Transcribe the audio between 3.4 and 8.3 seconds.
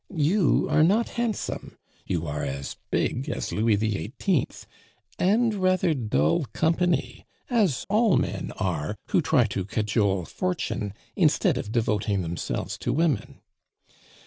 Louis XVIII., and rather dull company, as all